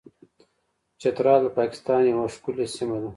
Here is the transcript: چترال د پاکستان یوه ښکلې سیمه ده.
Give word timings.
چترال 1.01 1.41
د 1.45 1.47
پاکستان 1.59 2.01
یوه 2.11 2.25
ښکلې 2.35 2.65
سیمه 2.75 2.97
ده. 3.01 3.09